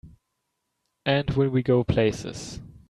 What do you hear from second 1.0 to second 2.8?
And will we go places!